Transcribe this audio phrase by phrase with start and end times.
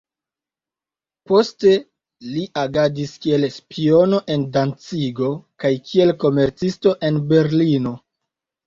[1.31, 1.73] Poste
[2.31, 5.33] li agadis kiel spiono en Dancigo
[5.67, 7.99] kaj kiel komercisto en Berlino.